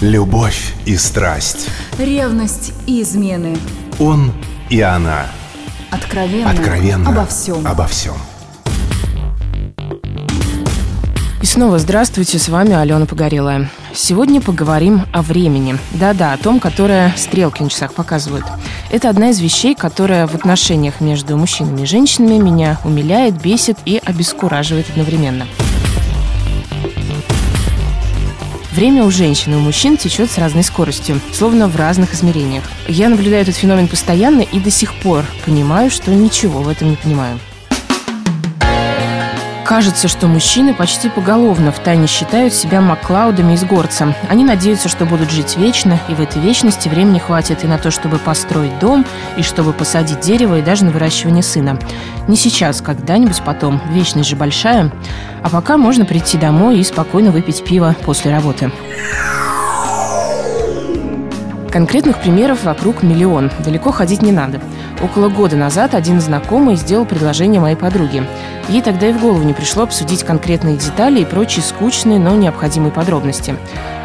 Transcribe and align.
Любовь 0.00 0.72
и 0.86 0.96
страсть. 0.96 1.68
Ревность 1.98 2.72
и 2.86 3.02
измены. 3.02 3.54
Он 3.98 4.32
и 4.70 4.80
она. 4.80 5.26
Откровенно. 5.90 6.50
Откровенно. 6.50 7.10
Обо 7.10 7.26
всем. 7.26 7.66
Обо 7.66 7.86
всем. 7.86 8.14
И 11.42 11.44
снова 11.44 11.78
здравствуйте, 11.78 12.38
с 12.38 12.48
вами 12.48 12.72
Алена 12.72 13.04
Погорелая. 13.04 13.70
Сегодня 13.94 14.40
поговорим 14.40 15.02
о 15.12 15.20
времени. 15.20 15.76
Да-да, 15.92 16.32
о 16.32 16.38
том, 16.38 16.60
которое 16.60 17.12
стрелки 17.18 17.62
на 17.62 17.68
часах 17.68 17.92
показывают. 17.92 18.46
Это 18.90 19.10
одна 19.10 19.30
из 19.30 19.40
вещей, 19.40 19.74
которая 19.74 20.26
в 20.26 20.34
отношениях 20.34 21.02
между 21.02 21.36
мужчинами 21.36 21.82
и 21.82 21.86
женщинами 21.86 22.38
меня 22.38 22.78
умиляет, 22.84 23.38
бесит 23.42 23.76
и 23.84 24.00
обескураживает 24.02 24.88
одновременно. 24.88 25.46
Время 28.72 29.04
у 29.04 29.10
женщин 29.10 29.54
и 29.54 29.56
у 29.56 29.60
мужчин 29.60 29.96
течет 29.96 30.30
с 30.30 30.38
разной 30.38 30.62
скоростью, 30.62 31.20
словно 31.32 31.66
в 31.66 31.74
разных 31.74 32.14
измерениях. 32.14 32.64
Я 32.86 33.08
наблюдаю 33.08 33.42
этот 33.42 33.56
феномен 33.56 33.88
постоянно 33.88 34.42
и 34.42 34.60
до 34.60 34.70
сих 34.70 34.94
пор 34.94 35.24
понимаю, 35.44 35.90
что 35.90 36.12
ничего 36.12 36.60
в 36.60 36.68
этом 36.68 36.90
не 36.90 36.96
понимаю. 36.96 37.40
Кажется, 39.70 40.08
что 40.08 40.26
мужчины 40.26 40.74
почти 40.74 41.08
поголовно 41.08 41.70
втайне 41.70 42.08
считают 42.08 42.52
себя 42.52 42.80
Маклаудами 42.80 43.52
из 43.52 43.62
горца. 43.62 44.16
Они 44.28 44.44
надеются, 44.44 44.88
что 44.88 45.06
будут 45.06 45.30
жить 45.30 45.56
вечно, 45.56 45.96
и 46.08 46.14
в 46.14 46.20
этой 46.20 46.42
вечности 46.42 46.88
времени 46.88 47.20
хватит 47.20 47.62
и 47.62 47.68
на 47.68 47.78
то, 47.78 47.92
чтобы 47.92 48.18
построить 48.18 48.76
дом, 48.80 49.06
и 49.36 49.44
чтобы 49.44 49.72
посадить 49.72 50.18
дерево, 50.18 50.58
и 50.58 50.62
даже 50.62 50.84
на 50.84 50.90
выращивание 50.90 51.44
сына. 51.44 51.78
Не 52.26 52.34
сейчас, 52.36 52.80
когда-нибудь 52.80 53.42
потом. 53.46 53.80
Вечность 53.92 54.28
же 54.28 54.34
большая. 54.34 54.90
А 55.40 55.48
пока 55.48 55.76
можно 55.76 56.04
прийти 56.04 56.36
домой 56.36 56.80
и 56.80 56.82
спокойно 56.82 57.30
выпить 57.30 57.62
пиво 57.62 57.94
после 58.04 58.32
работы. 58.32 58.72
Конкретных 61.70 62.18
примеров 62.18 62.64
вокруг 62.64 63.04
миллион. 63.04 63.52
Далеко 63.64 63.92
ходить 63.92 64.22
не 64.22 64.32
надо. 64.32 64.60
Около 65.02 65.28
года 65.28 65.56
назад 65.56 65.94
один 65.94 66.20
знакомый 66.20 66.76
сделал 66.76 67.06
предложение 67.06 67.60
моей 67.60 67.76
подруге. 67.76 68.26
Ей 68.68 68.82
тогда 68.82 69.08
и 69.08 69.12
в 69.12 69.20
голову 69.20 69.42
не 69.42 69.54
пришло 69.54 69.84
обсудить 69.84 70.24
конкретные 70.24 70.76
детали 70.76 71.20
и 71.20 71.24
прочие 71.24 71.62
скучные, 71.62 72.18
но 72.18 72.34
необходимые 72.36 72.92
подробности. 72.92 73.56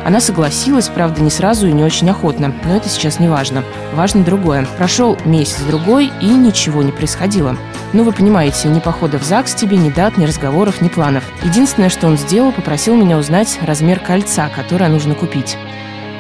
Она 0.05 0.21
согласилась, 0.21 0.87
правда, 0.87 1.21
не 1.21 1.29
сразу 1.29 1.67
и 1.67 1.73
не 1.73 1.83
очень 1.83 2.09
охотно, 2.09 2.53
но 2.63 2.75
это 2.75 2.87
сейчас 2.87 3.19
не 3.19 3.27
важно. 3.27 3.63
Важно 3.93 4.23
другое. 4.23 4.67
Прошел 4.77 5.17
месяц-другой, 5.25 6.11
и 6.21 6.27
ничего 6.27 6.81
не 6.81 6.91
происходило. 6.91 7.57
Ну, 7.91 8.03
вы 8.03 8.11
понимаете, 8.11 8.69
ни 8.69 8.79
похода 8.79 9.19
в 9.19 9.23
ЗАГС 9.23 9.55
тебе, 9.55 9.77
ни 9.77 9.89
дат, 9.89 10.17
ни 10.17 10.25
разговоров, 10.25 10.79
ни 10.79 10.87
планов. 10.87 11.23
Единственное, 11.43 11.89
что 11.89 12.07
он 12.07 12.17
сделал, 12.17 12.51
попросил 12.51 12.95
меня 12.95 13.17
узнать 13.17 13.59
размер 13.61 13.99
кольца, 13.99 14.47
которое 14.55 14.89
нужно 14.89 15.15
купить. 15.15 15.57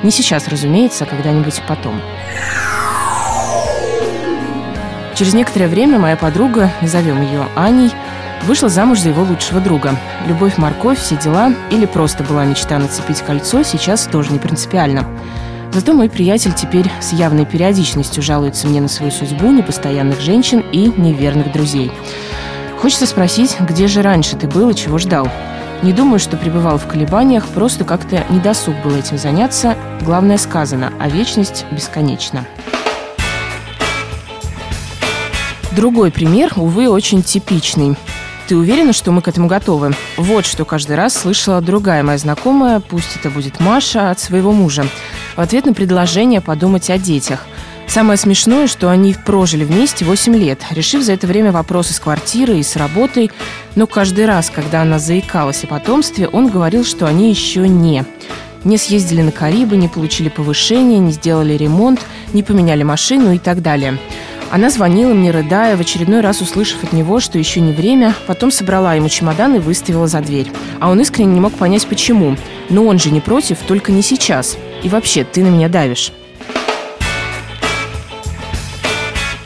Не 0.03 0.11
сейчас, 0.11 0.47
разумеется, 0.47 1.05
а 1.05 1.07
когда-нибудь 1.07 1.61
потом. 1.67 2.01
Через 5.15 5.33
некоторое 5.33 5.69
время 5.69 5.97
моя 5.97 6.17
подруга, 6.17 6.71
назовем 6.81 7.21
ее 7.21 7.47
Аней, 7.55 7.89
вышла 8.43 8.67
замуж 8.67 8.99
за 8.99 9.09
его 9.09 9.23
лучшего 9.23 9.61
друга. 9.61 9.95
Любовь, 10.27 10.57
морковь, 10.57 10.99
все 10.99 11.15
дела, 11.15 11.53
или 11.71 11.85
просто 11.85 12.23
была 12.25 12.43
мечта 12.43 12.77
нацепить 12.77 13.21
кольцо, 13.21 13.63
сейчас 13.63 14.07
тоже 14.07 14.33
не 14.33 14.39
принципиально. 14.39 15.07
Зато 15.71 15.93
мой 15.93 16.09
приятель 16.09 16.53
теперь 16.53 16.91
с 16.99 17.13
явной 17.13 17.45
периодичностью 17.45 18.21
жалуется 18.21 18.67
мне 18.67 18.81
на 18.81 18.89
свою 18.89 19.11
судьбу, 19.11 19.51
непостоянных 19.51 20.19
женщин 20.19 20.63
и 20.73 20.91
неверных 20.97 21.53
друзей. 21.53 21.91
Хочется 22.81 23.05
спросить, 23.05 23.55
где 23.61 23.87
же 23.87 24.01
раньше 24.01 24.35
ты 24.35 24.47
был 24.47 24.69
и 24.69 24.75
чего 24.75 24.97
ждал? 24.97 25.29
Не 25.81 25.93
думаю, 25.93 26.19
что 26.19 26.35
пребывал 26.35 26.77
в 26.77 26.87
колебаниях, 26.87 27.47
просто 27.47 27.85
как-то 27.85 28.23
недосуг 28.29 28.75
был 28.83 28.95
этим 28.95 29.17
заняться. 29.17 29.75
Главное 30.01 30.37
сказано, 30.37 30.91
а 30.99 31.07
вечность 31.07 31.65
бесконечна. 31.71 32.45
Другой 35.75 36.09
пример, 36.09 36.53
увы, 36.55 36.87
очень 36.87 37.21
типичный. 37.21 37.97
Ты 38.47 38.55
уверена, 38.55 38.93
что 38.93 39.11
мы 39.11 39.21
к 39.21 39.27
этому 39.27 39.47
готовы? 39.47 39.93
Вот 40.15 40.45
что 40.45 40.63
каждый 40.63 40.95
раз 40.95 41.15
слышала 41.15 41.59
другая 41.59 42.01
моя 42.01 42.17
знакомая, 42.17 42.79
пусть 42.79 43.17
это 43.17 43.29
будет 43.29 43.59
Маша, 43.59 44.09
от 44.09 44.19
своего 44.19 44.53
мужа. 44.53 44.85
В 45.35 45.41
ответ 45.41 45.65
на 45.65 45.73
предложение 45.73 46.39
подумать 46.39 46.89
о 46.89 46.97
детях. 46.97 47.45
Самое 47.87 48.17
смешное, 48.17 48.67
что 48.67 48.89
они 48.89 49.15
прожили 49.25 49.65
вместе 49.65 50.05
8 50.05 50.35
лет, 50.37 50.61
решив 50.71 51.03
за 51.03 51.11
это 51.11 51.27
время 51.27 51.51
вопросы 51.51 51.93
с 51.93 51.99
квартирой 51.99 52.59
и 52.59 52.63
с 52.63 52.77
работой. 52.77 53.29
Но 53.75 53.85
каждый 53.85 54.25
раз, 54.27 54.49
когда 54.49 54.81
она 54.83 54.97
заикалась 54.97 55.65
о 55.65 55.67
потомстве, 55.67 56.29
он 56.29 56.47
говорил, 56.47 56.85
что 56.85 57.05
они 57.05 57.29
еще 57.29 57.67
не. 57.67 58.05
Не 58.63 58.77
съездили 58.77 59.21
на 59.21 59.31
Карибы, 59.31 59.75
не 59.75 59.87
получили 59.87 60.29
повышение, 60.29 60.99
не 60.99 61.11
сделали 61.11 61.53
ремонт, 61.53 61.99
не 62.33 62.43
поменяли 62.43 62.83
машину 62.83 63.33
и 63.33 63.37
так 63.37 63.61
далее. 63.61 63.99
Она 64.51 64.69
звонила 64.69 65.13
мне, 65.13 65.31
рыдая, 65.31 65.75
в 65.75 65.81
очередной 65.81 66.21
раз 66.21 66.41
услышав 66.41 66.83
от 66.83 66.93
него, 66.93 67.19
что 67.19 67.37
еще 67.37 67.59
не 67.59 67.73
время, 67.73 68.15
потом 68.27 68.51
собрала 68.51 68.93
ему 68.93 69.09
чемодан 69.09 69.55
и 69.55 69.59
выставила 69.59 70.07
за 70.07 70.21
дверь. 70.21 70.51
А 70.79 70.89
он 70.89 71.01
искренне 71.01 71.33
не 71.33 71.39
мог 71.39 71.53
понять, 71.53 71.87
почему. 71.87 72.37
Но 72.69 72.85
он 72.85 72.99
же 72.99 73.11
не 73.11 73.21
против, 73.21 73.59
только 73.67 73.91
не 73.91 74.01
сейчас. 74.01 74.57
И 74.83 74.89
вообще, 74.89 75.23
ты 75.23 75.43
на 75.43 75.47
меня 75.47 75.67
давишь. 75.67 76.11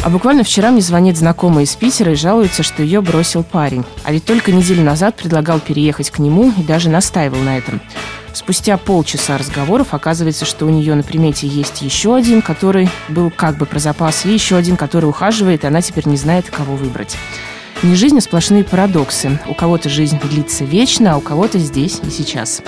А 0.02 0.10
буквально 0.10 0.44
вчера 0.44 0.72
мне 0.72 0.82
звонит 0.82 1.18
знакомая 1.18 1.66
из 1.66 1.76
Питера 1.76 2.14
и 2.14 2.16
жалуется, 2.16 2.64
что 2.64 2.84
ее 2.84 3.02
бросил 3.02 3.44
парень. 3.44 3.84
А 4.04 4.14
ведь 4.14 4.24
только 4.24 4.52
неделю 4.52 4.84
назад 4.84 5.16
предлагал 5.16 5.60
переехать 5.60 6.10
к 6.10 6.20
нему 6.20 6.54
и 6.58 6.64
даже 6.64 6.90
настаивал 6.90 7.40
на 7.40 7.58
этом. 7.58 7.82
Спустя 8.32 8.78
полчаса 8.78 9.38
разговоров 9.38 9.94
оказывается, 9.94 10.46
что 10.46 10.66
у 10.66 10.70
нее 10.70 10.96
на 10.96 11.04
примете 11.04 11.48
есть 11.48 11.82
еще 11.82 12.16
один, 12.16 12.42
который 12.42 12.90
был 13.10 13.30
как 13.30 13.58
бы 13.58 13.66
про 13.66 13.80
запас, 13.80 14.26
и 14.26 14.32
еще 14.32 14.56
один, 14.56 14.78
который 14.78 15.06
ухаживает, 15.06 15.64
и 15.64 15.68
она 15.68 15.82
теперь 15.82 16.08
не 16.08 16.16
знает, 16.16 16.50
кого 16.50 16.76
выбрать. 16.76 17.18
Не 17.84 17.96
жизнь, 17.96 18.18
а 18.18 18.22
сплошные 18.22 18.64
парадоксы. 18.64 19.38
У 19.48 19.54
кого-то 19.54 19.90
жизнь 19.90 20.20
длится 20.20 20.64
вечно, 20.64 21.14
а 21.14 21.18
у 21.18 21.22
кого-то 21.22 21.60
здесь 21.60 22.00
и 22.04 22.10
сейчас. 22.10 22.62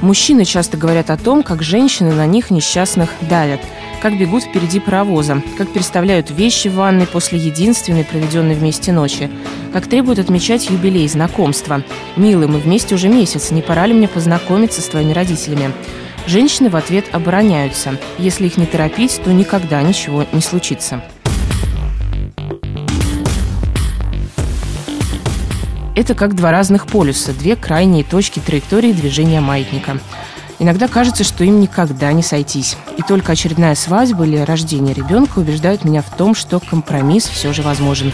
Мужчины 0.00 0.44
часто 0.44 0.76
говорят 0.76 1.10
о 1.10 1.16
том, 1.16 1.42
как 1.42 1.62
женщины 1.62 2.12
на 2.12 2.26
них 2.26 2.50
несчастных 2.50 3.10
давят– 3.28 3.60
как 4.04 4.18
бегут 4.18 4.42
впереди 4.42 4.80
паровоза, 4.80 5.40
как 5.56 5.72
переставляют 5.72 6.30
вещи 6.30 6.68
в 6.68 6.74
ванной 6.74 7.06
после 7.06 7.38
единственной 7.38 8.04
проведенной 8.04 8.54
вместе 8.54 8.92
ночи, 8.92 9.30
как 9.72 9.86
требуют 9.86 10.18
отмечать 10.18 10.68
юбилей, 10.68 11.08
знакомства. 11.08 11.82
«Милый, 12.14 12.46
мы 12.46 12.58
вместе 12.58 12.94
уже 12.94 13.08
месяц, 13.08 13.50
не 13.50 13.62
пора 13.62 13.86
ли 13.86 13.94
мне 13.94 14.06
познакомиться 14.06 14.82
с 14.82 14.88
твоими 14.88 15.14
родителями?» 15.14 15.72
Женщины 16.26 16.68
в 16.68 16.76
ответ 16.76 17.06
обороняются. 17.12 17.96
Если 18.18 18.44
их 18.44 18.58
не 18.58 18.66
торопить, 18.66 19.18
то 19.24 19.32
никогда 19.32 19.80
ничего 19.80 20.26
не 20.32 20.42
случится. 20.42 21.02
Это 25.96 26.14
как 26.14 26.34
два 26.34 26.50
разных 26.50 26.88
полюса, 26.88 27.32
две 27.32 27.56
крайние 27.56 28.04
точки 28.04 28.38
траектории 28.38 28.92
движения 28.92 29.40
маятника– 29.40 29.98
Иногда 30.58 30.88
кажется, 30.88 31.24
что 31.24 31.44
им 31.44 31.60
никогда 31.60 32.12
не 32.12 32.22
сойтись. 32.22 32.76
И 32.96 33.02
только 33.02 33.32
очередная 33.32 33.74
свадьба 33.74 34.24
или 34.24 34.36
рождение 34.38 34.94
ребенка 34.94 35.38
убеждают 35.38 35.84
меня 35.84 36.02
в 36.02 36.16
том, 36.16 36.34
что 36.34 36.60
компромисс 36.60 37.26
все 37.26 37.52
же 37.52 37.62
возможен. 37.62 38.12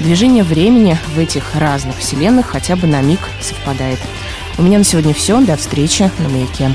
Движение 0.00 0.44
времени 0.44 0.98
в 1.14 1.18
этих 1.18 1.54
разных 1.54 1.96
вселенных 1.98 2.46
хотя 2.46 2.76
бы 2.76 2.86
на 2.86 3.00
миг 3.00 3.20
совпадает. 3.40 3.98
У 4.58 4.62
меня 4.62 4.78
на 4.78 4.84
сегодня 4.84 5.14
все. 5.14 5.40
До 5.40 5.56
встречи 5.56 6.10
на 6.18 6.28
маяке. 6.28 6.70